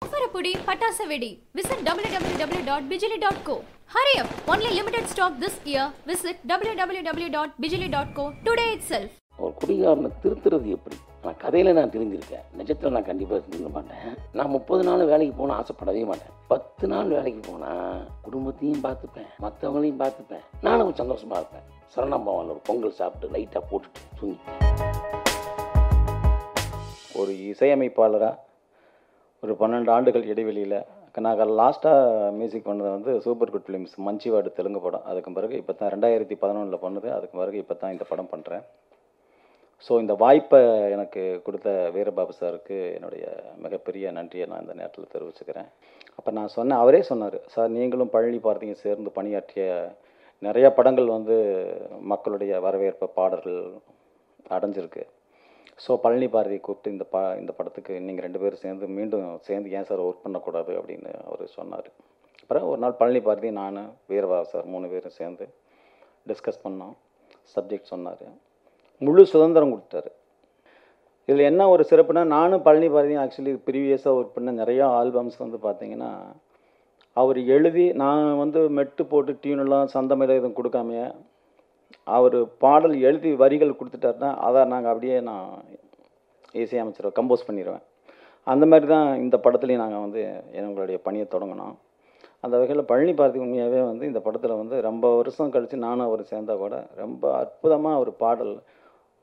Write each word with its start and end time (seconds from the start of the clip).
Pudi 0.00 0.52
Patasa 0.58 1.04
Vedi. 1.04 1.38
Visit 1.52 1.78
www.bijili.co. 1.80 3.54
Hurry 3.86 4.14
up! 4.18 4.28
Only 4.46 4.70
limited 4.70 5.08
stock 5.08 5.38
this 5.38 5.58
year. 5.64 5.90
Visit 6.04 6.36
www.bijili.co 6.46 8.24
today 8.44 8.68
itself. 8.76 9.08
ஒரு 9.38 9.52
குடிகாரனை 9.60 10.10
திருத்துறது 10.22 10.68
எப்படி 10.74 10.96
நான் 11.24 11.38
கதையில் 11.42 11.76
நான் 11.78 11.90
தெரிஞ்சிருக்கேன் 11.94 12.44
நிஜத்தில் 12.58 12.94
நான் 12.94 13.06
கண்டிப்பாக 13.08 13.38
தெரிஞ்சுக்க 13.40 13.70
மாட்டேன் 13.74 14.14
நான் 14.38 14.52
முப்பது 14.54 14.82
நாள் 14.88 15.04
வேலைக்கு 15.10 15.34
போனால் 15.40 15.58
ஆசைப்படவே 15.60 16.04
மாட்டேன் 16.10 16.32
பத்து 16.52 16.86
நாள் 16.92 17.12
வேலைக்கு 17.16 17.42
போனால் 17.48 17.82
குடும்பத்தையும் 18.26 18.82
பார்த்துப்பேன் 18.86 19.28
மற்றவங்களையும் 19.44 20.00
பார்த்துப்பேன் 20.02 20.44
நானும் 20.68 20.94
சந்தோஷமாக 21.02 21.40
இருப்பேன் 21.42 21.66
சரணம்பவனில் 21.96 22.54
ஒரு 22.54 22.62
பொங்கல் 22.68 22.98
சாப்பிட்டு 23.00 23.32
லைட்டாக 23.36 23.62
போட்டுட்டு 23.70 24.02
தூங்கி 24.20 24.40
ஒரு 27.20 27.34
இசையமைப்பாளராக 27.50 28.34
ஒரு 29.42 29.52
பன்னெண்டு 29.60 29.90
ஆண்டுகள் 29.96 30.30
இடைவெளியில் 30.32 30.78
நாங்கள் 31.26 31.52
லாஸ்ட்டாக 31.58 32.32
மியூசிக் 32.38 32.66
பண்ணது 32.68 32.88
வந்து 32.96 33.12
super 33.26 33.52
good 33.52 33.66
films 33.66 33.94
Manchivadu 34.06 34.48
Telugu 34.56 34.80
படம். 34.86 35.06
அதுக்கு 35.10 35.30
பிறகு 35.38 35.54
இப்போ 35.60 35.72
தான் 35.80 35.92
ரெண்டாயிரத்தி 35.94 36.36
பதினொன்றில் 36.42 36.82
பண்ணது 36.84 37.08
அதுக்கு 37.16 37.38
பிறகு 37.40 37.56
இப்போ 37.62 37.74
தான் 37.82 37.94
இந்த 37.94 38.04
படம் 38.10 38.30
பண்ணுறேன் 38.32 38.64
ஸோ 39.86 39.92
இந்த 40.02 40.14
வாய்ப்பை 40.22 40.60
எனக்கு 40.94 41.22
கொடுத்த 41.46 41.68
வீரபாபு 41.94 42.34
சாருக்கு 42.40 42.78
என்னுடைய 42.96 43.24
மிகப்பெரிய 43.64 44.12
நன்றியை 44.18 44.46
நான் 44.50 44.62
இந்த 44.64 44.74
நேரத்தில் 44.80 45.12
தெரிவிச்சுக்கிறேன். 45.14 45.68
அப்போ 46.18 46.30
நான் 46.38 46.54
சொன்னேன் 46.56 46.82
அவரே 46.82 47.00
சொன்னார் 47.10 47.38
சார் 47.54 47.74
நீங்களும் 47.78 48.12
பழனி 48.14 48.40
பார்த்தீங்க 48.46 48.76
சேர்ந்து 48.84 49.10
பணியாற்றிய 49.18 49.66
நிறைய 50.46 50.66
படங்கள் 50.78 51.14
வந்து 51.16 51.36
மக்களுடைய 52.12 52.52
வரவேற்பு 52.66 53.08
பாடல்கள் 53.18 53.60
அடைஞ்சிருக்கு. 54.56 55.04
ஸோ 55.84 55.92
பழனி 56.04 56.26
பாரதியை 56.34 56.60
கூப்பிட்டு 56.66 56.92
இந்த 56.94 57.04
ப 57.12 57.16
இந்த 57.40 57.52
படத்துக்கு 57.58 57.94
நீங்கள் 58.06 58.24
ரெண்டு 58.26 58.40
பேரும் 58.42 58.62
சேர்ந்து 58.64 58.86
மீண்டும் 58.98 59.24
சேர்ந்து 59.48 59.72
ஏன் 59.78 59.88
சார் 59.88 60.04
ஒர்க் 60.06 60.24
பண்ணக்கூடாது 60.26 60.72
அப்படின்னு 60.80 61.10
அவர் 61.28 61.42
சொன்னார். 61.58 61.88
அப்புறம் 62.42 62.66
ஒரு 62.70 62.80
நாள் 62.84 62.98
பழனி 63.00 63.20
பாரதி 63.28 63.48
நான் 63.60 63.80
வீரவா 64.10 64.38
சார் 64.52 64.66
மூணு 64.74 64.86
பேரும் 64.92 65.16
சேர்ந்து 65.20 65.46
டிஸ்கஸ் 66.30 66.62
பண்ணோம். 66.66 66.94
சப்ஜெக்ட் 67.54 67.92
சொன்னார். 67.94 68.24
முழு 69.02 69.22
சுதந்திரம் 69.34 69.74
கொடுத்தாரு. 69.74 70.10
இதில் 71.28 71.48
என்ன 71.50 71.62
ஒரு 71.74 71.82
சிறப்புனா 71.90 72.22
நானும் 72.36 72.64
பழனி 72.66 72.88
பாரதியும் 72.94 73.22
ஆக்சுவலி 73.22 73.52
ப்ரீவியஸாக 73.68 74.16
ஒர்க் 74.18 74.36
பண்ண 74.36 74.50
நிறையா 74.62 74.84
ஆல்பம்ஸ் 74.98 75.38
வந்து 75.44 75.58
பார்த்திங்கன்னா 75.64 76.10
அவர் 77.16 77.38
எழுதி 77.54 77.86
நான் 78.02 78.24
வந்து 78.42 78.60
மெட்டு 78.78 79.02
போட்டு 79.12 79.32
டியூனெல்லாம் 79.42 79.92
சந்தமில் 79.94 80.36
எதுவும் 80.38 80.58
கொடுக்காமையே 80.58 81.06
அவர் 82.06 82.36
பாடல் 82.64 82.94
எழுதி 83.08 83.30
வரிகள் 83.42 83.78
கொடுத்துட்டாருன்னா 83.78 84.30
அதை 84.46 84.60
நாங்கள் 84.72 84.92
அப்படியே 84.92 85.16
நான் 85.30 85.48
இசை 86.62 86.78
அமைச்சிருவேன் 86.82 87.16
கம்போஸ் 87.18 87.46
பண்ணிடுவேன் 87.48 87.84
அந்த 88.46 88.64
மாதிரி 88.70 88.86
தான் 88.94 89.08
இந்த 89.24 89.36
படத்துலேயும் 89.44 89.82
நாங்கள் 89.84 90.04
வந்து 90.04 90.20
எங்களுடைய 90.60 90.98
பணியை 91.06 91.26
தொடங்கினோம். 91.34 91.74
அந்த 92.44 92.54
வகையில் 92.60 92.88
பழனி 92.90 93.12
பாரதி 93.18 93.38
உண்மையாகவே 93.44 93.80
வந்து 93.90 94.04
இந்த 94.10 94.20
படத்தில் 94.26 94.60
வந்து 94.60 94.76
ரொம்ப 94.88 95.06
வருஷம் 95.16 95.52
கழித்து 95.54 95.76
நானும் 95.86 96.06
அவர் 96.08 96.22
சேர்ந்தால் 96.30 96.62
கூட 96.64 96.76
ரொம்ப 97.02 97.22
அற்புதமாக 97.40 98.02
ஒரு 98.02 98.12
பாடல் 98.22 98.54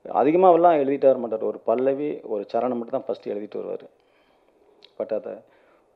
அதிகமாகலாம் 0.04 0.80
எழுதிட்டு 0.82 1.08
வர 1.10 1.18
மாட்டார். 1.22 1.48
ஒரு 1.50 1.58
பல்லவி 1.68 2.08
ஒரு 2.34 2.42
சரணம் 2.52 2.78
மட்டும் 2.78 2.96
தான் 2.98 3.06
ஃபஸ்ட்டு 3.08 3.32
எழுதிட்டு 3.34 3.60
வருவார். 3.60 3.86
பட் 4.98 5.14
அதை 5.18 5.34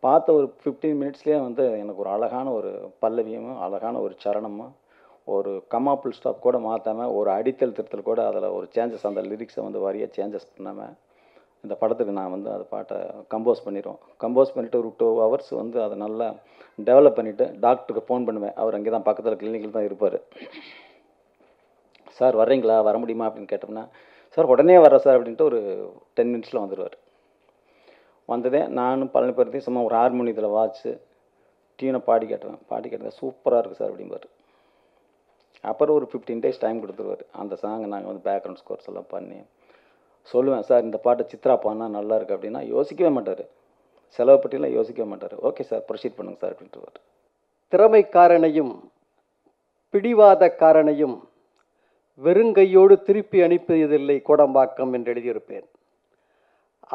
பார்த்த 0.02 0.34
ஒரு 0.38 0.46
ஃபிஃப்டீன் 0.60 0.98
மினிட்ஸ்லேயே 1.00 1.38
வந்து 1.46 1.64
எனக்கு 1.82 2.02
ஒரு 2.04 2.10
அழகான 2.16 2.46
ஒரு 2.58 2.70
பல்லவியும் 3.02 3.50
அழகான 3.66 3.94
ஒரு 4.06 4.14
சரணமும் 4.24 4.72
ஒரு 5.36 5.52
கமாப்பிள் 5.74 6.16
ஸ்டாப் 6.18 6.44
கூட 6.46 6.56
மாற்றாமல் 6.66 7.12
ஒரு 7.18 7.28
அடித்தல் 7.36 7.76
திருத்தல் 7.76 8.08
கூட 8.08 8.20
அதில் 8.30 8.54
ஒரு 8.56 8.66
சேஞ்சஸ் 8.74 9.06
அந்த 9.10 9.22
லிரிக்ஸை 9.30 9.62
வந்து 9.66 9.80
வரியாக 9.86 10.10
சேஞ்சஸ் 10.16 10.48
பண்ணாமல் 10.56 10.94
இந்த 11.64 11.74
படத்துக்கு 11.80 12.12
நான் 12.18 12.34
வந்து 12.34 12.50
அந்த 12.54 12.66
பாட்டை 12.72 12.96
கம்போஸ் 13.32 13.64
பண்ணிடுவோம் 13.66 14.00
கம்போஸ் 14.22 14.52
பண்ணிவிட்டு 14.54 14.80
ஒரு 14.82 14.90
டூ 15.00 15.08
ஹவர்ஸ் 15.22 15.50
வந்து 15.60 15.78
அதை 15.86 15.96
நல்லா 16.04 16.26
டெவலப் 16.88 17.16
பண்ணிவிட்டு 17.18 17.46
டாக்டருக்கு 17.64 18.06
ஃபோன் 18.08 18.26
பண்ணுவேன். 18.28 18.54
அவர் 18.62 18.76
அங்கே 18.78 18.90
தான் 18.96 19.06
பக்கத்தில் 19.08 19.38
கிளினிக்கில் 19.40 19.76
தான் 19.76 19.88
இருப்பார். 19.88 20.18
சார் 22.18 22.38
வர்றீங்களா? 22.40 22.76
வர 22.88 22.96
முடியுமா? 23.02 23.26
அப்படின்னு 23.28 23.52
கேட்டோம்னா 23.52 23.84
சார் 24.36 24.50
உடனே 24.52 24.76
வர 24.84 24.94
சார் 25.04 25.16
அப்படின்ட்டு 25.18 25.48
ஒரு 25.50 25.60
டென் 26.16 26.32
மினிட்ஸில் 26.32 26.62
வந்துடுவார் 26.62 26.96
வந்ததே 28.32 28.62
நானும் 28.78 29.12
பழனி 29.12 29.34
பருத்தி 29.36 29.60
சும்மா 29.66 29.82
ஒரு 29.88 29.94
ஹார்மோனியத்தில் 30.00 30.54
வாட்ச்சு 30.56 30.90
டியூனை 31.78 32.00
பாடி 32.08 32.26
கேட்டுவேன் 32.32 32.60
பாடி 32.72 32.86
கேட்டேன் 32.88 33.18
சூப்பராக 33.20 33.60
இருக்குது 33.60 33.80
சார் 33.80 33.90
அப்படிம்பார். 33.90 34.26
அப்புறம் 35.64 35.96
ஒரு 35.98 36.06
ஃபிஃப்டீன் 36.10 36.42
டேஸ் 36.44 36.62
டைம் 36.64 36.82
கொடுத்துருவார். 36.82 37.22
அந்த 37.42 37.54
சாங்கை 37.62 37.88
நாங்கள் 37.94 38.10
வந்து 38.10 38.26
பேக்ரவுண்ட் 38.28 38.60
ஸ்கோர்ஸ் 38.62 38.88
எல்லாம் 38.90 39.08
பண்ணி 39.14 39.38
சொல்லுவேன் 40.32 40.66
சார் 40.68 40.84
இந்த 40.86 40.98
பாட்டு 41.06 41.30
சித்ரா 41.32 41.54
பாடினா 41.64 41.86
நல்லா 41.98 42.16
இருக்குது 42.18 42.36
அப்படின்னா 42.36 42.60
யோசிக்கவே 42.74 43.10
மாட்டார். 43.16 43.44
செலவு 44.16 44.40
பற்றிலாம் 44.42 44.76
யோசிக்கவே 44.78 45.08
மாட்டார். 45.12 45.36
ஓகே 45.48 45.62
சார் 45.70 45.82
ப்ரொசீட் 45.88 46.18
பண்ணுங்க 46.18 46.40
சார் 46.42 46.54
அப்படின்ட்டு 46.54 47.02
திறமைக்காரனையும் 47.72 48.74
பிடிவாதக்காரனையும் 49.94 51.16
வெறுங்கையோடு 52.26 52.94
திருப்பி 53.08 53.38
அனுப்பியதில்லை 53.46 54.16
கோடம்பாக்கம் 54.28 54.92
என்று 54.96 55.12
எழுதியிருப்பேன். 55.14 55.66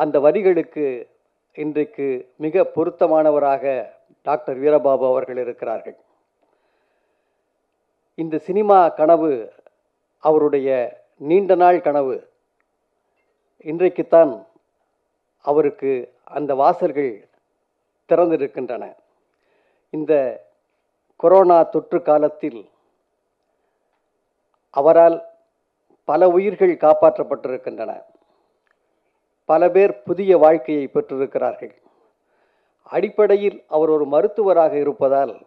அந்த 0.03 0.15
வரிகளுக்கு 0.25 0.85
இன்றைக்கு 1.63 2.07
மிக 2.43 2.63
பொருத்தமானவராக 2.75 3.63
டாக்டர் 4.27 4.57
வீரபாபு 4.63 5.05
அவர்கள் 5.11 5.41
இருக்கிறார்கள். 5.43 5.97
இந்த 8.15 8.37
சினிமா 8.37 8.89
கனவு 8.89 9.53
அவருடைய 10.19 10.99
நீண்ட 11.17 11.55
நாள் 11.55 11.81
கனவு. 11.81 12.29
இன்றைக்குத்தான் 13.57 14.47
அவருக்கு 15.41 16.13
அந்த 16.23 16.55
வாசல்கள் 16.55 17.29
திறந்திருக்கின்றன. 18.09 18.95
இந்த 19.89 20.43
கொரோனா 21.15 21.63
தொற்று 21.63 22.01
காலத்தில் 22.01 22.69
அவரால் 24.69 25.25
பல 26.03 26.27
உயிர்கள் 26.27 26.77
காப்பாற்றப்பட்டிருக்கின்றன. 26.77 28.01
பல 29.45 29.69
பேர் 29.69 30.03
புதிய 30.03 30.37
வாழ்க்கையை 30.37 30.87
பெற்றிருக்கிறார்கள். 30.87 31.81
அடிப்படையில் 32.83 33.63
அவர் 33.67 33.89
ஒரு 33.89 34.05
மருத்துவராக 34.05 34.77
இருப்பதால் 34.77 35.45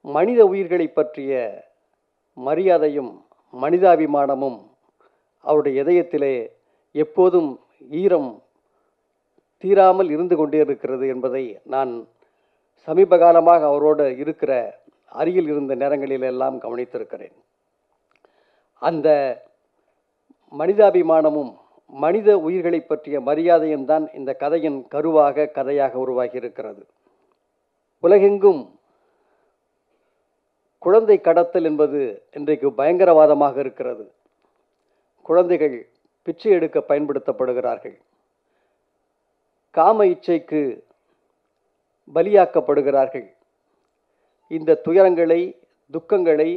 மனித 0.00 0.46
உயிர்களை 0.46 0.88
பற்றிய 0.88 1.32
மரியாதையும் 2.34 3.24
மனிதாபிமானமும் 3.54 4.58
அவருடைய 5.40 5.82
இதயத்திலே 5.84 6.50
எப்போதும் 6.92 7.60
ஈரம் 7.90 8.42
தீராமல் 9.58 10.10
இருந்து 10.10 10.36
கொண்டே 10.36 10.58
இருக்கிறது 10.58 11.06
என்பதை 11.08 11.60
நான் 11.64 12.06
சமீப 12.80 13.18
காலமாக 13.18 13.66
அவரோடு 13.66 14.16
இருக்கிற 14.18 14.52
அருகில் 15.06 15.48
இருந்த 15.48 15.74
நேரங்களிலெல்லாம் 15.74 16.58
கவனித்திருக்கிறேன். 16.60 17.36
அந்த 18.82 19.08
மனிதாபிமானமும் 20.52 21.52
மனித 21.86 22.38
உயிர்களை 22.38 22.80
பற்றிய 22.80 23.20
மரியாதையும் 23.20 23.84
தான் 23.84 24.10
இந்த 24.14 24.34
கதையின் 24.34 24.86
கருவாக 24.90 25.50
கதையாக 25.50 25.98
உருவாகி 25.98 26.36
இருக்கிறது. 26.36 26.86
உலகெங்கும் 28.00 28.77
குழந்தை 30.78 31.20
கடத்தல் 31.20 31.64
என்பது 31.64 32.00
இன்றைக்கு 32.32 32.68
பயங்கரவாதமாக 32.76 33.56
இருக்கிறது. 33.58 34.12
குழந்தைகள் 35.22 35.88
பிச்சை 36.22 36.52
எடுக்க 36.52 36.78
பயன்படுத்தப்படுகிறார்கள். 36.88 37.96
காம 39.70 40.04
இச்சைக்கு 40.04 40.60
பலியாக்கப்படுகிறார்கள். 42.14 43.28
இந்த 44.48 44.80
துயரங்களை 44.84 45.40
துக்கங்களை 45.92 46.50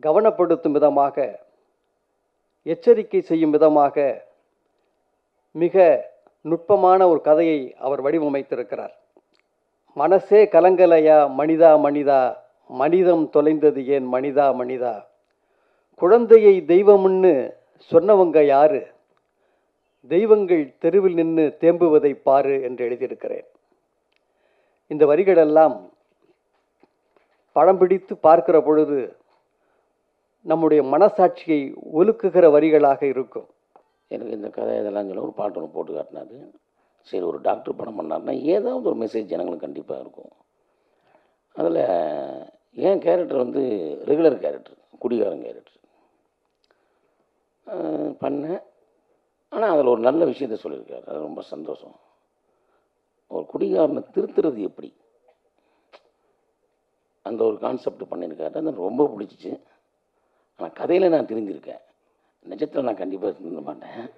கவனப்படுத்தும் 0.00 0.72
விதமாக 0.72 1.46
எச்சரிக்கை 2.62 3.20
செய்யும் 3.20 3.50
விதமாக 3.50 4.26
மிக 5.50 5.76
நுட்பமான 6.40 7.08
ஒரு 7.08 7.20
கதையை 7.20 7.74
அவர் 7.78 8.02
வடிவமைத்திருக்கிறார். 8.04 8.94
மனசே 9.92 10.44
கலங்கலையா 10.44 11.18
மனிதா 11.38 11.70
மனிதா 11.86 12.20
மனிதம் 12.68 13.30
தொலைந்தது 13.30 13.86
ஏன் 13.86 14.12
மனிதா 14.12 14.54
மனிதா? 14.54 15.04
குழந்தையை 15.94 16.60
தெய்வம்னு 16.60 17.52
சொன்னவங்க 17.92 18.44
யாரு? 18.44 18.86
தெய்வங்கள் 20.08 20.74
தெருவில் 20.78 21.14
நின்று 21.14 21.56
தேம்புவதை 21.60 22.14
பாரு 22.22 22.62
என்று 22.62 22.84
எழுதியிருக்கிறேன். 22.84 23.46
இந்த 24.86 25.06
வரிகளெல்லாம் 25.06 25.90
படம் 27.52 27.78
பிடித்து 27.78 28.16
பார்க்கிற 28.16 28.60
பொழுது 28.60 29.16
நம்முடைய 30.40 30.82
மனசாட்சியை 30.82 31.74
ஒலுக்குகிற 31.94 32.46
வரிகளாக 32.54 33.02
இருக்கும். 33.02 33.48
எனக்கு 34.08 34.32
இந்த 34.32 34.48
கதை 34.48 34.78
இதெல்லாம் 34.78 35.06
சொல்ல 35.06 35.20
ஒரு 35.20 35.32
பாட்டு 35.32 35.60
ஒன்று 35.60 35.72
போட்டு 35.72 35.92
காட்டினாரு. 35.92 36.50
சரி 37.02 37.22
ஒரு 37.22 37.40
டாக்டர் 37.40 37.76
படம் 37.76 37.98
பண்ணாருன்னா 38.00 38.40
ஏதாவது 38.42 38.82
ஒரு 38.82 38.96
மெசேஜ் 38.96 39.32
ஜனங்களுக்கு 39.32 39.66
கண்டிப்பாக 39.66 40.00
இருக்கும். 40.00 40.30
அதில் 41.52 41.82
என் 42.86 43.02
கேரக்டர் 43.04 43.44
வந்து 43.44 43.62
ரெகுலர் 44.08 44.42
கேரக்டர் 44.44 44.76
குடிகாரன் 45.02 45.44
கேரக்டர் 45.46 45.76
பண்ணேன். 48.22 48.62
ஆனால் 49.52 49.72
அதில் 49.74 49.92
ஒரு 49.94 50.02
நல்ல 50.06 50.22
விஷயத்த 50.30 50.56
சொல்லியிருக்காரு. 50.62 51.04
அது 51.10 51.26
ரொம்ப 51.26 51.42
சந்தோஷம். 51.54 51.96
ஒரு 53.30 53.44
குடிகாரனை 53.52 54.02
திருத்துறது 54.14 54.60
எப்படி? 54.68 54.90
அந்த 57.22 57.40
ஒரு 57.48 57.56
கான்செப்ட் 57.64 58.10
பண்ணியிருக்காரு. 58.10 58.52
அது 58.52 58.62
எனக்கு 58.64 58.86
ரொம்ப 58.88 59.04
பிடிச்சிச்சு. 59.14 59.52
ஆனால் 60.58 60.76
கதையில் 60.80 61.12
நான் 61.14 61.30
தெரிஞ்சிருக்கேன் 61.32 61.82
நிஜத்தில் 62.52 62.86
நான் 62.88 63.02
கண்டிப்பாக 63.02 63.32
திருந்த 63.38 63.60
மாட்டேன். 63.68 64.08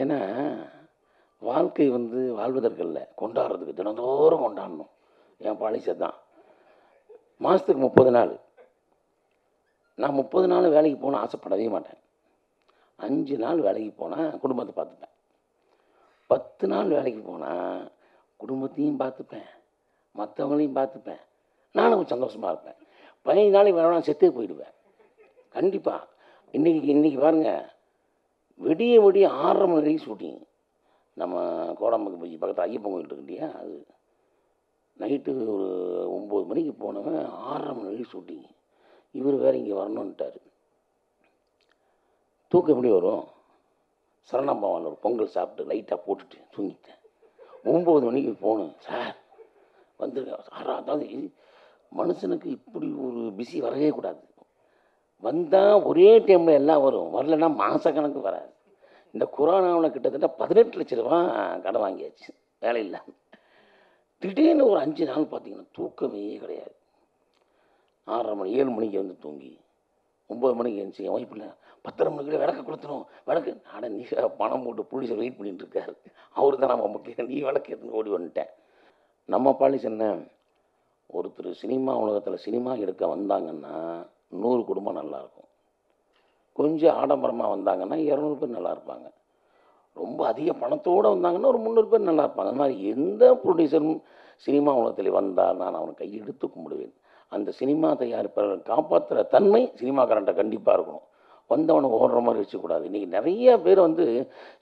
ஏன்னா 0.00 0.18
வாழ்க்கை 1.50 1.88
வந்து 1.98 2.20
வாழ்வதற்கல்ல. 2.38 3.00
கொண்டாடுறதுக்கு 3.20 3.78
தினந்தோறும் 3.80 4.44
கொண்டாடணும். 4.46 4.92
என் 5.46 5.60
பாலிசை 5.62 5.94
தான் 6.04 6.16
மாதத்துக்கு 7.40 7.80
முப்பது 7.80 8.10
நாள். 8.10 8.32
நான் 9.98 10.18
முப்பது 10.20 10.46
நாள் 10.46 10.74
வேலைக்கு 10.74 10.98
போனால் 10.98 11.22
ஆசைப்படவே 11.24 11.68
மாட்டேன். 11.70 12.00
அஞ்சு 12.98 13.36
நாள் 13.38 13.60
வேலைக்கு 13.66 13.92
போனால் 14.02 14.38
குடும்பத்தை 14.38 14.72
பார்த்துப்பேன். 14.74 15.14
பத்து 16.30 16.64
நாள் 16.66 16.90
வேலைக்கு 16.96 17.22
போனால் 17.30 17.80
குடும்பத்தையும் 18.40 19.00
பார்த்துப்பேன். 19.00 19.48
மற்றவங்களையும் 20.14 20.76
பார்த்துப்பேன். 20.78 21.22
நானும் 21.74 22.10
சந்தோஷமாக 22.12 22.52
இருப்பேன். 22.52 22.78
பதினஞ்சு 23.26 23.56
நாளைக்கு 23.56 23.80
வேணா 23.80 24.06
செத்தே 24.08 24.28
போயிடுவேன். 24.36 24.74
கண்டிப்பாக 25.56 26.08
இன்றைக்கி 26.54 26.88
இன்றைக்கி 26.94 27.18
பாருங்கள் 27.20 27.66
விடிய 28.60 28.94
விடிய 29.04 29.26
ஆறரை 29.44 29.66
மணி 29.66 29.80
வரைக்கும் 29.80 30.04
ஷூட்டிங் 30.06 30.40
நம்ம 31.16 31.42
கோடம்பக்கு 31.80 32.18
போய் 32.20 32.34
பக்கத்தில் 32.40 32.66
ஐயப்பன் 32.66 32.92
கோயில் 32.92 33.06
இருக்கு 33.06 33.24
இல்லையா 33.26 33.48
அது. 33.60 33.74
நைட்டு 35.00 35.30
ஒரு 35.54 35.66
ஒம்பது 36.14 36.44
மணிக்கு 36.50 36.72
போனவன் 36.82 37.18
ஆறரை 37.48 37.72
மணி 37.74 37.88
வரைக்கும் 37.88 38.12
ஷூட்டிங். 38.12 38.46
இவர் 39.18 39.36
வேறு 39.42 39.60
இங்கே 39.60 39.74
வரணுன்ட்டார் 39.80 40.38
தூக்கம் 42.52 42.74
எப்படி 42.74 42.90
வரும்? 42.94 43.24
சரணாபவன் 44.30 44.88
ஒரு 44.90 44.98
பொங்கல் 45.04 45.34
சாப்பிட்டு 45.36 45.68
லைட்டாக 45.70 45.98
போட்டுட்டு 46.06 46.38
தூங்கிட்டேன். 46.54 46.98
ஒம்பது 47.72 48.04
மணிக்கு 48.08 48.32
போகணும் 48.44 48.74
சார் 48.86 49.16
வந்துருக்கேன் 50.00 50.48
சார் 50.50 50.70
அதாவது 50.80 51.06
மனுஷனுக்கு 51.98 52.48
இப்படி 52.58 52.88
ஒரு 53.06 53.20
பிஸி 53.38 53.58
வரவே 53.66 53.88
கூடாது. 53.96 54.20
வந்தால் 55.26 55.82
ஒரே 55.90 56.10
டைமில் 56.26 56.58
எல்லாம் 56.60 56.82
வரும். 56.84 57.08
வரலன்னா 57.16 57.48
மாதக்கணக்கு 57.62 58.20
வராது. 58.28 58.52
இந்த 59.14 59.24
கொரோனாவில் 59.36 59.92
கிட்டத்தட்ட 59.94 60.28
பதினெட்டு 60.40 60.78
லட்ச 60.80 61.00
ரூபா 61.00 61.18
கடன் 61.64 61.82
வாங்கியாச்சு. 61.84 62.30
வேலை 62.64 62.82
இல்லாமல் 62.86 63.18
திடீர்னு 64.22 64.64
ஒரு 64.70 64.78
அஞ்சு 64.84 65.04
நாள் 65.10 65.30
பார்த்தீங்கன்னா 65.32 65.66
தூக்கமே 65.76 66.22
கிடையாது. 66.42 66.74
ஆறரை 68.14 68.34
மணி 68.40 68.50
ஏழு 68.60 68.70
மணிக்கு 68.76 69.02
வந்து 69.02 69.16
தூங்கி 69.24 69.52
ஒம்பது 70.30 70.54
மணிக்கு 70.58 70.80
எழுந்துச்சு 70.82 71.04
என் 71.06 71.14
ஒய்ஃப் 71.16 71.34
இல்லை 71.36 71.48
பத்தரை 71.84 72.08
மணிக்குள்ளே 72.14 72.40
விளக்க 72.42 72.60
கொடுத்துரும் 72.62 73.04
விளக்கு. 73.28 73.52
அட 73.74 73.88
நீ 73.94 74.02
பணம் 74.40 74.64
போட்டு 74.64 74.82
புலிசர் 74.90 75.20
வெயிட் 75.22 75.38
பண்ணிட்டு 75.38 75.64
இருக்காரு. 75.64 75.94
அவரு 76.40 76.58
தான் 76.58 76.72
நம்ம 76.74 76.88
முக்கியம் 76.94 77.30
நீ 77.32 77.38
விளக்கு 77.48 77.72
எடுத்துன்னு 77.72 77.98
ஓடி 78.00 78.10
வந்துட்டேன். 78.16 78.50
நம்ம 79.34 79.56
பாலிஸ் 79.60 79.88
என்ன? 79.92 80.04
ஒருத்தர் 81.18 81.50
சினிமா 81.62 81.92
உலகத்தில் 82.02 82.44
சினிமா 82.46 82.72
எடுக்க 82.84 83.06
வந்தாங்கன்னா 83.14 83.74
நூறு 84.42 84.60
குடும்பம் 84.64 84.98
நல்லாயிருக்கும் 85.00 85.48
கொஞ்சம் 86.58 86.96
ஆடம்பரமாக 87.02 87.54
வந்தாங்கன்னா 87.54 87.96
இரநூறு 88.10 88.36
பேர் 88.40 88.56
நல்லா 88.56 88.72
இருப்பாங்க. 88.76 89.06
ரொம்ப 89.96 90.26
அதிக 90.26 90.52
பணத்தோடு 90.52 91.06
வந்தாங்கன்னா 91.14 91.50
ஒரு 91.52 91.58
முந்நூறு 91.58 91.88
பேர் 91.88 92.08
நல்லா 92.08 92.24
இருப்பாங்க. 92.26 92.50
அது 92.50 92.60
மாதிரி 92.62 92.86
எந்த 92.94 93.24
ப்ரொடியூசரும் 93.44 94.00
சினிமா 94.46 94.74
உலகத்தில் 94.74 95.10
வந்தால் 95.10 95.56
நான் 95.56 95.74
அவனை 95.74 95.94
கையெடுத்து 95.98 96.46
கும்பிடுவேன். 96.46 96.94
அந்த 97.28 97.50
சினிமா 97.50 97.88
தயாரிப்பாளர் 97.94 98.68
காப்பாற்றுற 98.70 99.28
தன்மை 99.28 99.72
சினிமாக்காரன்ட்ட 99.80 100.34
கண்டிப்பாக 100.34 100.76
இருக்கணும். 100.78 101.06
வந்தவனை 101.50 101.90
ஓடுற 101.90 102.18
மாதிரி 102.20 102.42
வச்சுக்கூடாது. 102.44 102.84
இன்றைக்கி 102.88 103.06
நிறைய 103.06 103.58
பேர் 103.60 103.80
வந்து 103.80 104.04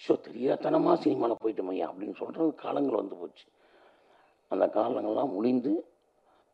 ஷோ 0.04 0.14
தெரியாதனமாக 0.26 0.96
சினிமாவில் 1.04 1.40
போயிட்டோமையா 1.42 1.86
அப்படின்னு 1.90 2.16
சொல்கிறது 2.16 2.54
காலங்கள் 2.54 3.00
வந்து 3.00 3.16
போச்சு. 3.16 3.46
அந்த 4.48 4.66
காலங்கள்லாம் 4.66 5.34
முடிந்து 5.36 5.72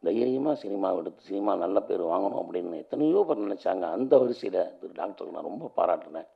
தைரியமாக 0.03 0.57
சினிமா 0.63 0.89
எடுத்து 0.93 1.23
சினிமா 1.23 1.57
நல்ல 1.57 1.81
பேர் 1.81 2.03
வாங்கணும் 2.13 2.41
அப்படின்னு 2.43 2.81
எத்தனையோ 2.85 3.25
பேர் 3.29 3.45
நினச்சாங்க. 3.47 3.85
அந்த 3.97 4.19
வரிசையில் 4.19 4.59
திரு. 4.81 4.93
டாக்டருக்கு 4.93 5.37
நான் 5.37 5.51
ரொம்ப 5.51 5.71
பாராட்டினேன் 5.77 6.29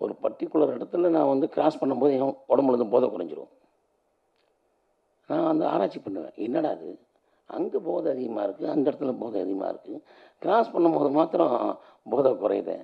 ஒரு 0.00 0.12
பர்டிகுலர் 0.24 0.74
இடத்துல 0.76 1.10
நான் 1.16 1.32
வந்து 1.32 1.46
கிராஸ் 1.54 1.80
பண்ணும்போது 1.82 2.14
என் 2.16 2.36
உடம்புலேருந்து 2.52 2.92
போதை 2.94 3.06
குறைஞ்சிரும். 3.14 3.52
நான் 5.28 5.48
வந்து 5.50 5.64
ஆராய்ச்சி 5.72 6.00
பண்ணுவேன் 6.06 6.36
என்னடா 6.46 6.70
அது 6.76 6.88
அங்கே 7.56 7.78
போதை 7.88 8.08
அதிகமாக 8.14 8.44
இருக்குது 8.46 8.70
அந்த 8.74 8.84
இடத்துல 8.90 9.12
போதை 9.22 9.38
அதிகமாக 9.44 9.70
இருக்குது 9.72 10.00
கிராஸ் 10.42 10.72
பண்ணும்போது 10.74 11.10
மாத்திரம் 11.18 11.54
போதை 12.12 12.30
குறையுது. 12.42 12.76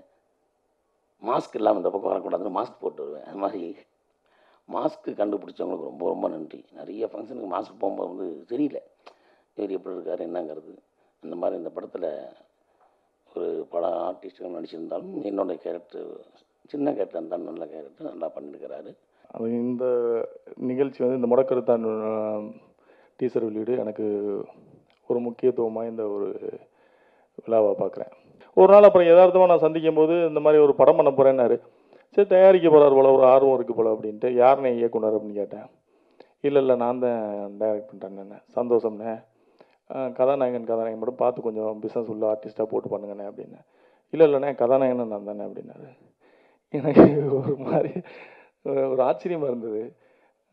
மாஸ்க் 1.22 1.56
இல்லாமல் 1.58 1.80
இந்த 1.80 1.90
பக்கம் 1.94 2.12
வரக்கூடாதுன்னு 2.12 2.56
மாஸ்க் 2.58 2.82
போட்டு 2.84 3.02
வருவேன். 3.04 3.26
அது 3.30 3.40
மாதிரி 3.44 3.62
மாஸ்க்கு 4.68 5.10
கண்டுபிடிச்சவங்களுக்கு 5.20 5.90
ரொம்ப 5.90 6.04
ரொம்ப 6.12 6.26
நன்றி. 6.34 6.60
நிறைய 6.78 7.08
ஃபங்க்ஷனுக்கு 7.12 7.50
மாஸ்க் 7.54 7.80
போகும்போது 7.82 8.10
வந்து 8.12 8.28
தெரியல. 8.52 8.78
இவர் 9.56 9.76
எப்படி 9.76 9.96
இருக்கார் 9.96 10.26
என்னங்கிறது. 10.28 10.74
அந்த 11.22 11.34
மாதிரி 11.40 11.60
இந்த 11.60 11.70
படத்தில் 11.76 12.08
ஒரு 13.32 13.48
பல 13.74 13.84
ஆர்டிஸ்ட்டுகள் 14.06 14.56
நடிச்சிருந்தாலும் 14.56 15.12
என்னுடைய 15.30 15.58
கேரக்டர் 15.64 16.08
சின்ன 16.70 16.92
கேட்டன் 16.98 17.30
தான் 17.32 17.48
நல்ல 17.48 17.62
கேரக்டர் 17.72 18.10
நல்லா 18.12 18.28
பண்ணிருக்கிறாரு. 18.34 18.90
அது 19.34 19.46
இந்த 19.66 19.84
நிகழ்ச்சி 20.70 21.00
வந்து 21.02 21.18
இந்த 21.20 21.28
முடக்கருத்தான் 21.32 21.84
டீசர் 23.20 23.46
வெளியீடு 23.48 23.72
எனக்கு 23.82 24.06
ஒரு 25.10 25.18
முக்கியத்துவமாக 25.26 25.90
இந்த 25.92 26.02
ஒரு 26.14 26.28
விழாவை 27.44 27.70
பார்க்குறேன் 27.82 28.12
ஒரு 28.56 28.70
நாள் 28.72 28.86
அப்புறம் 28.88 29.08
யதார்த்தமாக 29.08 29.50
நான் 29.50 29.64
சந்திக்கும் 29.64 29.98
போது 30.00 30.14
இந்த 30.30 30.40
மாதிரி 30.44 30.58
ஒரு 30.64 30.72
படம் 30.80 30.98
பண்ண 30.98 31.10
போகிறேன்னாரு 31.18 31.56
சரி 32.16 32.28
தயாரிக்க 32.32 32.68
போகிறார் 32.70 32.96
போல 32.96 33.12
ஒரு 33.16 33.24
ஆர்வம் 33.32 33.56
இருக்குது 33.56 33.78
போல 33.78 33.92
அப்படின்ட்டு 33.94 34.30
யாருனே 34.42 34.70
இயக்குனர் 34.78 35.16
அப்படின்னு 35.16 35.40
கேட்டேன். 35.40 35.68
இல்லை 36.46 36.60
இல்லை 36.62 36.74
நான் 36.82 37.02
தான் 37.04 37.20
டைரக்ட் 37.60 37.88
பண்ணிட்டேன்னு 37.90 38.38
சந்தோஷம்ண்ணே 38.56 39.12
கதாநாயகன் 40.18 40.68
கதாநாயகன் 40.70 41.00
மட்டும் 41.02 41.22
பார்த்து 41.22 41.46
கொஞ்சம் 41.46 41.80
பிஸ்னஸ் 41.84 42.10
உள்ள 42.14 42.24
ஆர்டிஸ்ட்டாக 42.32 42.68
போட்டு 42.72 42.92
பண்ணுங்கண்ணே 42.92 43.26
அப்படின்னு. 43.30 43.60
இல்லை 44.12 44.26
இல்லைண்ணே 44.28 44.50
கதாநாயகன் 44.62 45.12
நான் 45.14 45.30
தானே 45.30 45.44
அப்படின்னாரு. 45.48 45.88
எனக்கு 46.78 47.06
ஒரு 47.38 47.54
மாதிரி 47.66 47.92
ஒரு 48.92 49.00
ஆச்சரியமாக 49.08 49.50
இருந்தது. 49.52 49.82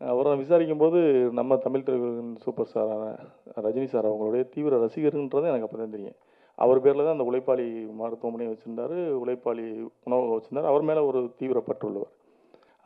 அவரை 0.00 0.30
விசாரிக்கும் 0.42 0.82
போது 0.82 0.98
நம்ம 1.38 1.56
தமிழ் 1.64 1.84
திரையுலகின் 1.86 2.34
சூப்பர் 2.44 2.68
ஸ்டாரான 2.70 3.04
ரஜினி 3.66 3.88
சார் 3.94 4.08
அவங்களுடைய 4.10 4.42
தீவிர 4.54 4.78
ரசிகர்ன்றது 4.84 5.50
எனக்கு 5.50 5.66
அப்போ 5.66 5.78
தான் 5.80 5.94
தெரியும். 5.96 6.16
அவர் 6.58 6.82
பேரில் 6.84 7.04
தான் 7.06 7.16
அந்த 7.16 7.26
உழைப்பாளி 7.30 7.66
மருத்துவமனையை 8.00 8.50
வச்சுருந்தாரு 8.52 8.96
உழைப்பாளி 9.22 9.66
உணவகம் 10.06 10.36
வச்சுருந்தார். 10.36 10.70
அவர் 10.72 10.86
மேலே 10.90 11.02
ஒரு 11.10 11.20
தீவிர 11.40 11.58
பற்றுள்ளவர் 11.68 12.14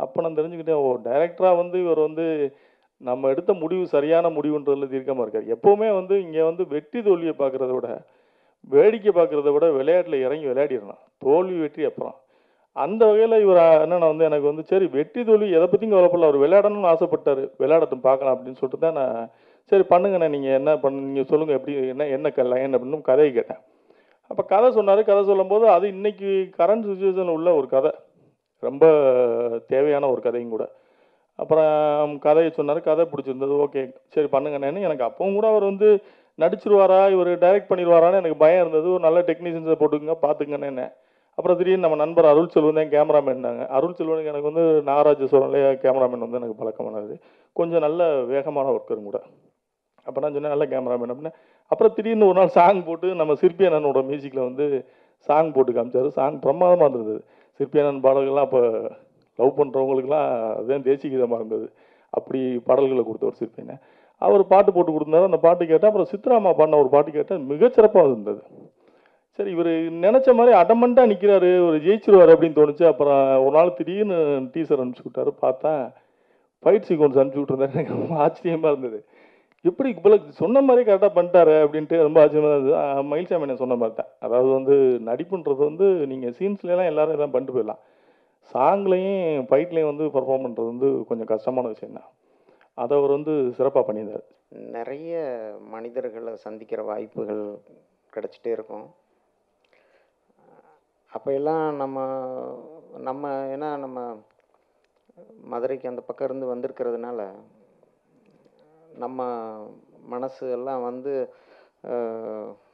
அப்போ 0.05 0.19
நான் 0.25 0.39
தெரிஞ்சுக்கிட்டேன் 0.39 0.83
ஓ 0.85 0.89
டைரக்டராக 1.09 1.61
வந்து 1.63 1.77
இவர் 1.85 2.01
வந்து 2.07 2.25
நம்ம 3.01 3.29
எடுத்த 3.33 3.53
முடிவு 3.63 3.85
சரியான 3.95 4.27
முடிவுன்றதில் 4.37 4.93
தீர்க்கமாக 4.93 5.25
இருக்கார். 5.25 5.47
எப்போவுமே 5.55 5.89
வந்து 5.99 6.15
இங்கே 6.25 6.43
வந்து 6.49 6.65
வெற்றி 6.75 7.01
தோல்வியை 7.07 7.35
பார்க்குறத 7.41 7.73
விட 7.77 7.89
வேடிக்கை 8.75 9.13
பார்க்குறத 9.13 9.49
விட 9.55 9.67
விளையாட்டில் 9.79 10.23
இறங்கி 10.27 10.47
விளையாடிடணும். 10.51 11.03
தோல்வி 11.25 11.57
வெற்றி 11.63 11.83
அப்புறம். 11.89 12.17
அந்த 12.77 13.03
வகையில் 13.09 13.43
இவர் 13.45 13.61
என்னென்ன 13.83 14.07
வந்து 14.11 14.25
எனக்கு 14.29 14.47
வந்து 14.51 14.63
சரி 14.71 14.87
வெற்றி 14.95 15.21
தோல்வி 15.27 15.49
எதை 15.57 15.67
பற்றியும் 15.67 15.95
கவலைப்படல 15.95 16.29
அவர் 16.29 16.39
விளையாடணும்னு 16.45 16.91
ஆசைப்பட்டார். 16.93 17.43
விளையாடட்டும் 17.63 18.07
பார்க்கலாம் 18.07 18.35
அப்படின்னு 18.37 18.61
சொல்லிட்டு 18.61 18.85
தான் 18.87 18.99
நான் 19.01 19.19
சரி 19.73 19.85
பண்ணுங்கண்ணே 19.93 20.29
நீங்கள் 20.35 20.57
என்ன 20.61 20.71
பண்ண 20.83 21.03
நீங்கள் 21.09 21.29
சொல்லுங்கள் 21.33 21.59
எப்படி 21.59 21.75
என்ன 21.93 22.07
என்ன 22.17 22.47
லைன் 22.53 22.75
அப்படின்னு 22.77 23.09
கதையை 23.11 23.31
கேட்டேன். 23.37 23.61
அப்போ 24.31 24.43
கதை 24.55 24.69
சொன்னார். 24.79 25.03
கதை 25.11 25.23
சொல்லும்போது 25.31 25.67
அது 25.77 25.87
இன்றைக்கி 25.95 26.31
கரண்ட் 26.59 26.89
சுச்சுவேஷன் 26.91 27.35
உள்ள 27.37 27.49
ஒரு 27.61 27.69
கதை. 27.77 27.93
ரொம்ப 28.63 28.85
தேவையான 29.73 30.09
ஒரு 30.15 30.21
கதையும் 30.27 30.55
கூட. 30.57 30.65
அப்புறம் 31.39 32.13
கதையை 32.27 32.51
சொன்னார். 32.59 32.81
கதை 32.91 33.05
பிடிச்சிருந்தது. 33.13 33.55
ஓகே 33.67 33.83
சரி 34.15 34.29
பண்ணுங்கண்ணேன்னு 34.35 34.87
எனக்கு 34.89 35.09
அப்பவும் 35.09 35.39
கூட 35.39 35.47
அவர் 35.53 35.71
வந்து 35.71 35.89
நடிச்சிருவாரா 36.39 37.01
இவர் 37.15 37.33
டைரக்ட் 37.45 37.71
பண்ணிடுவாரான்னு 37.71 38.21
எனக்கு 38.23 38.43
பயம் 38.45 38.63
இருந்தது. 38.65 38.87
ஒரு 38.97 39.03
நல்ல 39.09 39.21
டெக்னீஷியன்ஸை 39.31 39.79
போட்டுக்கங்க 39.81 40.17
பார்த்துங்கண்ணே 40.27 40.87
அப்புறம் 41.39 41.57
திடீர்னு 41.59 41.85
நம்ம 41.85 41.97
நண்பர் 42.03 42.29
அருள் 42.33 42.53
செல்வன் 42.55 42.79
தான் 42.79 42.93
கேமராமேன்னாங்க 42.95 43.63
அருள் 43.77 43.97
செல்வனுக்கு 43.99 44.31
எனக்கு 44.33 44.51
வந்து 44.51 44.65
நாகராஜ 44.89 45.27
சோழன்லேயே 45.33 45.71
கேமராமேன் 45.85 46.25
வந்து 46.25 46.39
எனக்கு 46.41 46.59
பழக்கமானது. 46.61 47.15
கொஞ்சம் 47.59 47.85
நல்ல 47.87 48.09
வேகமான 48.33 48.73
ஒர்க்கரும் 48.77 49.09
கூட. 49.09 49.19
அப்போ 50.07 50.19
நான் 50.23 50.35
சொன்னேன் 50.37 50.55
நல்ல 50.55 50.67
கேமராமேன் 50.73 51.13
அப்படின்னு. 51.15 51.33
அப்புறம் 51.73 51.95
திடீர்னு 51.97 52.29
ஒரு 52.31 52.39
நாள் 52.41 52.55
சாங் 52.59 52.83
போட்டு 52.89 53.09
நம்ம 53.21 53.35
சிற்பி 53.43 53.67
அண்ணனோட 53.69 54.01
மியூசிக்கில் 54.11 54.47
வந்து 54.49 54.67
சாங் 55.29 55.53
போட்டு 55.57 55.73
காமிச்சாரு. 55.77 56.09
சாங் 56.19 56.39
பிரமாதமாக 56.45 56.89
இருந்தது. 56.91 57.17
சிற்பி 57.61 57.81
அண்ணன் 57.83 58.05
பாடல்கள்லாம் 58.07 58.49
அப்போ 58.49 58.63
லவ் 59.39 59.59
பண்ணுறவங்களுக்குலாம் 59.59 60.29
அதுதான் 60.59 60.87
தேசிய 60.89 61.09
கீதமாக 61.13 61.41
இருந்தது. 61.43 61.67
அப்படி 62.19 62.41
பாடல்களை 62.69 63.05
கொடுத்தவர் 63.05 63.41
சிற்பி 63.41 63.65
அவர் 64.23 64.43
பாட்டு 64.53 64.71
போட்டு 64.73 64.91
கொடுத்தாரு. 64.93 65.29
அந்த 65.31 65.41
பாட்டு 65.47 65.63
கேட்டேன் 65.71 65.91
அப்புறம் 65.91 66.11
சித்ராமா 66.13 66.51
பாடின 66.59 66.79
ஒரு 66.83 66.91
பாட்டு 66.93 67.11
கேட்டேன் 67.17 67.43
மிகச்சிறப்பாக 67.53 68.11
இருந்தது. 68.11 68.43
சரி 69.39 69.51
இவர் 69.55 69.73
நினச்ச 70.05 70.29
மாதிரி 70.39 70.53
அடமெண்ட்டாக 70.61 71.11
நிற்கிறாரு 71.13 71.51
ஒரு 71.69 71.77
ஜெயிச்சிருவார் 71.87 72.33
அப்படின்னு 72.35 72.59
தோணுச்சு. 72.59 72.85
அப்புறம் 72.93 73.23
ஒரு 73.45 73.55
நாள் 73.57 73.77
திடீர்னு 73.79 74.19
டீசர் 74.55 74.83
அனுப்பிச்சு 74.83 75.07
விட்டாரு. 75.09 75.31
பார்த்தா 75.45 75.73
ஃபைட் 76.63 76.87
சீக்வன்ஸ் 76.89 77.19
அனுப்பிச்சு 77.21 77.43
விட்டுருந்தாரு 77.43 77.77
எனக்கு 77.77 77.97
ரொம்ப 77.99 78.15
ஆச்சரியமாக 78.27 78.73
இருந்தது. 78.75 79.01
எப்படி 79.71 79.89
இப்போ 79.95 80.17
சொன்ன 80.41 80.63
மாதிரி 80.69 80.83
கரெக்டாக 80.87 81.13
பண்ணிட்டாரு 81.19 81.55
அப்படின்ட்டு 81.65 81.99
ரொம்ப 82.07 82.19
ஆச்சரியமாக 82.23 82.55
இருந்தது. 82.55 82.73
மயில்சாமி 83.13 83.51
நான் 83.51 83.63
சொன்ன 83.65 83.77
மாதிரி 83.83 83.97
தான் 84.01 84.11
அதாவது 84.27 84.51
வந்து 84.59 84.75
நடிப்புன்றது 85.11 85.63
வந்து 85.71 85.87
நீங்கள் 86.13 86.35
சீன்ஸ்லாம் 86.39 86.91
எல்லாரும் 86.93 87.17
எல்லாம் 87.17 87.35
பண்ணிட்டு 87.35 87.57
போயிடலாம். 87.57 87.83
சாங்லேயும் 88.55 89.47
ஃபைட்லேயும் 89.51 89.91
வந்து 89.93 90.07
பர்ஃபார்ம் 90.17 90.45
பண்ணுறது 90.47 90.73
வந்து 90.73 90.89
கொஞ்சம் 91.11 91.31
கஷ்டமான 91.33 91.69
விஷயம் 91.75 91.97
தான் 91.99 92.11
அதை 92.83 92.93
அவர் 93.01 93.17
வந்து 93.19 93.35
சிறப்பாக 93.59 93.85
பண்ணியிருந்தார். 93.87 94.27
நிறைய 94.77 95.15
மனிதர்களை 95.75 96.33
சந்திக்கிற 96.47 96.83
வாய்ப்புகள் 96.91 97.43
கிடச்சிட்டே 98.13 98.53
இருக்கும். 98.57 98.85
அப்போ 101.15 101.29
எல்லாம் 101.33 101.65
நம்ம 101.77 101.99
நம்ம 103.09 103.31
ஏன்னா 103.55 103.69
நம்ம 103.85 103.99
மதுரைக்கு 105.53 105.91
அந்த 105.91 106.03
பக்கம் 106.03 106.29
இருந்து 106.29 106.47
வந்திருக்கிறதுனால 106.53 107.21
நம்ம 109.03 109.21
மனசு 110.13 110.45
எல்லாம் 110.51 110.83
வந்து 110.83 111.13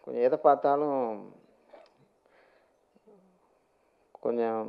கொஞ்சம் 0.05 0.25
எதை 0.29 0.39
பார்த்தாலும் 0.39 1.03
கொஞ்சம் 4.23 4.63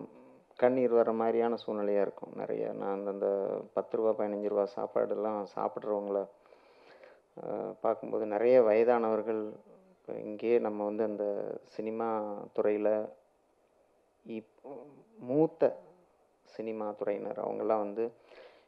கண்ணீர் 0.60 0.98
வர 1.00 1.12
மாதிரியான 1.22 1.58
சூழ்நிலையாக 1.64 2.06
இருக்கும். 2.06 2.34
நிறைய 2.36 2.64
நான் 2.74 2.94
அந்தந்த 2.96 3.28
பத்து 3.74 3.98
ரூபா 3.98 4.12
பதினஞ்சு 4.20 4.52
ரூபா 4.54 4.66
சாப்பாடெல்லாம் 4.76 5.40
சாப்பிட்றவங்கள 5.56 6.20
பார்க்கும்போது 7.82 8.26
நிறைய 8.26 8.56
வயதானவர்கள் 8.62 9.42
இப்போ 9.94 10.14
இங்கேயே 10.28 10.60
நம்ம 10.60 10.86
வந்து 10.86 11.04
அந்த 11.04 11.26
சினிமா 11.76 12.08
துறையில் 12.54 12.94
இப் 14.26 14.48
மூத்த 15.18 15.78
சினிமா 16.44 16.94
துறையினர். 17.00 17.40
அவங்கெல்லாம் 17.46 17.80
வந்து 17.80 18.12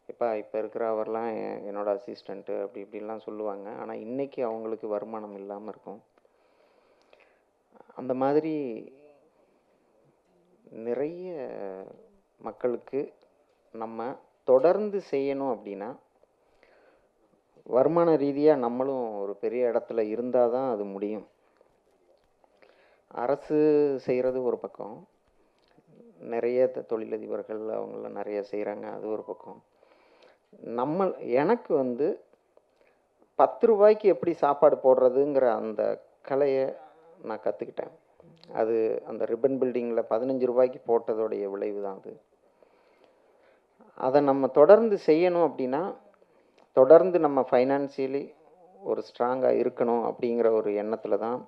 இப்போ 0.08 0.38
இப்போ 0.38 0.60
இருக்கிற 0.60 0.94
அவர்லாம் 0.94 1.34
எ- 1.34 1.72
அசிஸ்டண்ட்டு 1.72 2.62
அப்படி 2.62 2.86
இப்படிலாம் 2.86 3.20
சொல்லுவாங்க. 3.20 3.70
ஆனால் 3.70 3.98
இன்றைக்கி 3.98 4.42
அவங்களுக்கு 4.42 4.88
வருமானம் 4.88 5.36
இல்லாமல் 5.36 5.68
இருக்கும். 5.68 6.04
அந்த 7.96 8.14
மாதிரி 8.14 8.56
நிறைய 10.70 11.50
மக்களுக்கு 12.40 13.14
நம்ம 13.72 14.16
தொடர்ந்து 14.44 15.02
செய்யணும் 15.12 15.54
அப்படின்னா 15.54 15.96
வருமான 17.64 18.16
ரீதியாக 18.16 18.60
நம்மளும் 18.60 19.20
ஒரு 19.20 19.36
பெரிய 19.36 19.68
இடத்துல 19.68 20.00
இருந்தால் 20.00 20.52
தான் 20.52 20.74
அது 20.74 20.86
முடியும். 20.86 21.28
அரசு 23.08 23.96
செய்கிறது 24.00 24.44
ஒரு 24.44 24.58
பக்கம். 24.58 25.08
நிறைய 26.24 26.68
த- 26.68 26.82
தொழிலதிபர்கள் 26.90 27.60
அவங்களாம் 27.60 28.10
நிறைய 28.10 28.44
செய்கிறாங்க 28.52 28.92
அது 28.94 29.10
ஒரு 29.10 29.24
பக்கம். 29.24 29.64
நம்ம 30.60 31.10
எனக்கு 31.18 31.76
வந்து 31.76 32.24
பத்து 33.36 33.68
ரூபாய்க்கு 33.68 34.10
எப்படி 34.10 34.34
சாப்பாடு 34.34 34.76
போடுறதுங்கிற 34.84 35.52
அந்த 35.52 36.02
கலையை 36.22 36.74
நான் 37.22 37.40
கற்றுக்கிட்டேன் 37.40 37.92
அது 38.54 39.04
அந்த 39.06 39.26
ரிப்பன் 39.26 39.60
பில்டிங்கில் 39.60 40.06
பதினஞ்சு 40.10 40.46
ரூபாய்க்கு 40.46 40.82
போட்டதோடைய 40.88 41.50
விளைவு 41.50 41.82
தான் 41.82 41.98
அது. 41.98 42.20
அதை 43.96 44.22
நம்ம 44.22 44.48
தொடர்ந்து 44.48 44.98
செய்யணும் 45.06 45.52
அப்படின்னா 45.52 45.96
தொடர்ந்து 46.72 47.20
நம்ம 47.20 47.48
ஃபைனான்சியலி 47.52 48.34
ஒரு 48.84 49.02
ஸ்ட்ராங்காக 49.02 49.60
இருக்கணும் 49.60 50.14
அப்படிங்கிற 50.14 50.52
ஒரு 50.52 50.76
எண்ணத்தில் 50.76 51.18
தான் 51.18 51.48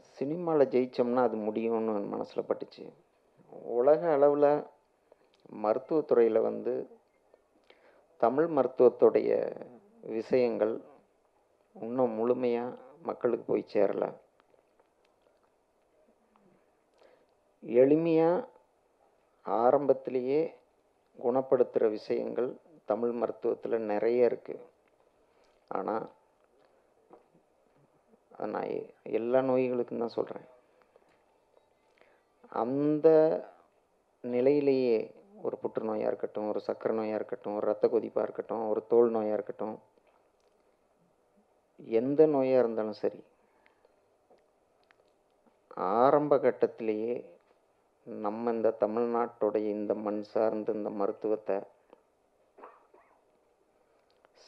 சினிமாவில் 0.00 0.68
ஜெயித்தோம்னா 0.68 1.16
அது 1.16 1.36
முடியும்னு 1.36 2.06
மனசில் 2.08 2.44
பட்டுச்சு. 2.44 2.92
உலக 3.62 4.00
அளவில் 4.12 4.50
மருத்துவத்துறையில் 5.64 6.40
வந்து 6.40 6.74
தமிழ் 8.20 8.48
மருத்துவத்துடைய 8.48 9.30
விஷயங்கள் 10.02 10.74
இன்னும் 11.76 12.14
முழுமையாக 12.14 12.78
மக்களுக்கு 13.02 13.44
போய் 13.44 13.72
சேரல. 13.74 14.04
எளிமையாக 17.62 18.46
ஆரம்பத்திலேயே 19.46 20.42
குணப்படுத்துகிற 21.18 21.88
விஷயங்கள் 21.90 22.50
தமிழ் 22.84 23.12
மருத்துவத்தில் 23.12 23.86
நிறைய 23.92 24.28
இருக்குது 24.28 24.64
ஆனால் 25.70 26.06
நான் 28.52 28.72
எல்லா 29.02 29.40
நோய்களுக்கும் 29.40 29.98
தான் 29.98 30.16
சொல்கிறேன் 30.18 30.48
அந்த 32.54 33.08
நிலையிலேயே 34.24 34.96
ஒரு 35.42 35.56
புற்றுநோயாக 35.62 36.10
இருக்கட்டும் 36.10 36.48
ஒரு 36.48 36.60
சர்க்கரை 36.60 36.94
நோயாக 36.96 37.18
இருக்கட்டும் 37.18 37.56
ஒரு 37.56 37.66
ரத்த 37.66 37.86
கொதிப்பாக 37.88 38.26
இருக்கட்டும் 38.26 38.68
ஒரு 38.68 38.80
தோல் 38.86 39.10
நோயாக 39.10 39.36
இருக்கட்டும் 39.38 39.76
எந்த 42.00 42.26
நோயாக 42.26 42.62
இருந்தாலும் 42.62 43.00
சரி 43.02 43.20
ஆரம்ப 46.00 46.34
கட்டத்திலேயே 46.38 47.14
நம்ம 48.06 48.52
இந்த 48.52 48.70
தமிழ்நாட்டுடைய 48.84 49.66
இந்த 49.78 49.94
மண் 49.94 50.22
சார்ந்த 50.32 50.72
இந்த 50.72 50.90
மருத்துவத்தை 50.90 51.56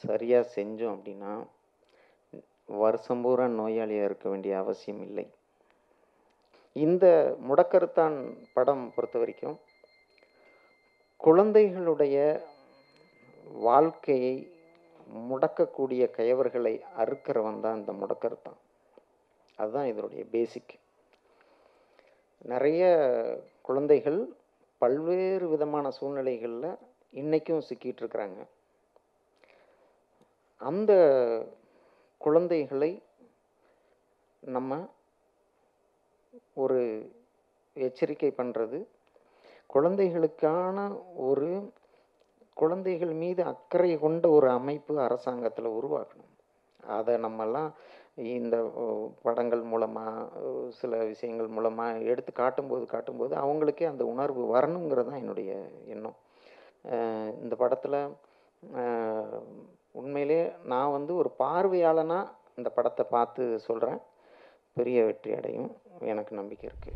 சரியாக 0.03 0.51
செஞ்சோம் 0.55 0.95
அப்படின்னா 0.95 1.31
வருஷம் 2.81 3.21
பூரா 3.21 3.45
நோயாளியாக 3.59 4.07
இருக்க 4.09 4.25
வேண்டிய 4.29 4.53
அவசியம் 4.57 5.01
இல்லை. 5.01 5.25
இந்த 6.83 7.05
முடக்கருத்தான் 7.47 8.15
படம் 8.53 8.83
பொறுத்த 8.95 9.17
வரைக்கும் 9.19 9.57
குழந்தைகளுடைய 11.19 12.17
வாழ்க்கையை 13.67 14.35
முடக்கக்கூடிய 15.29 16.03
கயவர்களை 16.17 16.73
அறுக்கிறவன் 16.97 17.59
தான் 17.59 17.77
இந்த 17.79 17.91
முடக்கருத்தான். 17.91 18.59
அதுதான் 19.57 19.89
இதனுடைய 19.91 20.23
பேசிக் 20.31 20.73
நிறைய 22.51 22.83
குழந்தைகள் 23.67 24.19
பல்வேறு 24.81 25.45
விதமான 25.49 25.85
சூழ்நிலைகளில் 25.97 26.77
இன்றைக்கும் 27.11 27.65
சிக்கிட்டு 27.69 28.01
இருக்கிறாங்க. 28.03 28.39
அந்த 30.61 30.91
குழந்தைகளை 32.21 32.91
நம்ம 34.43 34.71
ஒரு 36.63 36.79
எச்சரிக்கை 37.75 38.31
பண்ணுறது 38.39 38.77
குழந்தைகளுக்கான 39.73 40.77
ஒரு 41.29 41.49
குழந்தைகள் 42.57 43.13
மீது 43.23 43.41
அக்கறை 43.51 43.91
கொண்ட 44.03 44.25
ஒரு 44.37 44.47
அமைப்பு 44.59 44.93
அரசாங்கத்தில் 45.07 45.75
உருவாக்கணும். 45.79 46.31
அதை 46.97 47.13
நம்மெல்லாம் 47.25 47.69
இந்த 48.35 48.57
படங்கள் 49.25 49.63
மூலமாக 49.71 50.71
சில 50.79 50.91
விஷயங்கள் 51.11 51.49
மூலமாக 51.57 52.05
எடுத்து 52.11 52.31
காட்டும்போது 52.41 52.85
காட்டும்போது 52.93 53.33
அவங்களுக்கே 53.43 53.85
அந்த 53.91 54.03
உணர்வு 54.13 54.43
வரணுங்கிறது 54.55 55.09
தான் 55.09 55.21
என்னுடைய 55.23 55.51
எண்ணம். 55.93 56.17
இந்த 57.43 57.53
படத்தில் 57.63 57.99
உண்மையிலே 60.01 60.41
நான் 60.73 60.95
வந்து 60.97 61.11
ஒரு 61.21 61.29
பார்வையாளனாக 61.43 62.33
இந்த 62.59 62.69
படத்தை 62.77 63.03
பார்த்து 63.15 63.43
சொல்கிறேன் 63.67 63.99
பெரிய 64.79 65.03
வெற்றி 65.09 65.31
அடையும் 65.39 65.69
எனக்கு 66.13 66.33
நம்பிக்கை 66.39 66.69
இருக்குது 66.69 66.95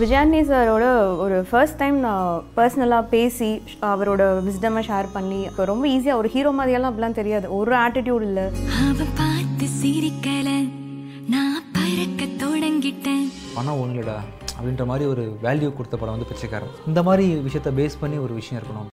விஜயாண்டி 0.00 0.40
சாரோட 0.50 0.84
ஒரு 1.24 1.44
ஃபர்ஸ்ட் 1.48 1.78
டைம் 1.80 1.96
நான் 1.98 2.44
பர்சனலாக 2.56 3.08
பேசி 3.14 3.50
அவரோட 3.90 4.22
விஸ்டமை 4.46 4.82
ஷேர் 4.90 5.08
பண்ணி 5.12 5.40
ரொம்ப 5.70 5.84
ஈஸியாக 5.94 6.20
ஒரு 6.20 6.28
ஹீரோ 6.34 6.52
மாதிரியெல்லாம் 6.58 6.92
அப்படிலாம் 6.92 7.18
தெரியாது. 7.20 7.46
ஒரு 7.56 7.74
ஆட்டிடியூட் 7.76 8.24
இல்லை. 8.28 8.44
அவ 8.82 9.08
பார்த்து 9.20 9.66
சிரிக்கல. 9.80 10.50
நான் 11.34 11.58
பறக்க 11.76 12.24
தொடங்கிட்டேன். 12.44 13.26
பணம் 13.58 13.80
ஒன்றுலடா 13.82 14.18
அப்படின்ற 14.56 14.84
மாதிரி 14.90 15.04
ஒரு 15.10 15.24
வேல்யூ 15.42 15.68
கொடுத்த 15.76 15.96
படம் 15.96 16.14
வந்து 16.14 16.30
பிச்சைக்காரன். 16.30 16.74
இந்த 16.86 17.02
மாதிரி 17.02 17.26
விஷயத்த 17.46 17.70
பேஸ் 17.78 18.00
பண்ணி 18.00 18.16
ஒரு 18.26 18.34
விஷயம் 18.40 18.58
இருக்கணும். 18.60 18.80